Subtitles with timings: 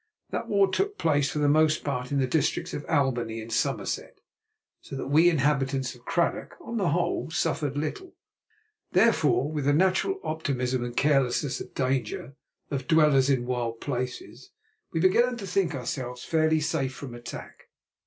[0.31, 4.17] That war took place for the most part in the districts of Albany and Somerset,
[4.81, 8.15] so that we inhabitants of Cradock, on the whole, suffered little.
[8.93, 12.33] Therefore, with the natural optimism and carelessness of danger
[12.71, 14.49] of dwellers in wild places,
[14.91, 17.67] we began to think ourselves fairly safe from attack.